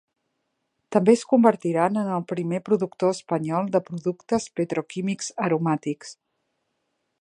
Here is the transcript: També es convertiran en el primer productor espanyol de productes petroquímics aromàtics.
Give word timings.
També 0.95 1.13
es 1.17 1.23
convertiran 1.33 1.99
en 2.05 2.09
el 2.15 2.25
primer 2.33 2.61
productor 2.71 3.13
espanyol 3.19 3.71
de 3.77 3.85
productes 3.93 4.51
petroquímics 4.61 5.33
aromàtics. 5.49 6.21